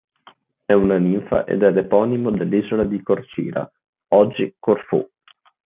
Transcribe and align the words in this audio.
È 0.65 0.73
una 0.73 0.97
ninfa 0.97 1.45
ed 1.45 1.61
è 1.61 1.69
l'eponimo 1.69 2.31
dell'isola 2.31 2.83
di 2.83 3.03
Corcira, 3.03 3.71
oggi 4.15 4.55
Corfù. 4.57 5.07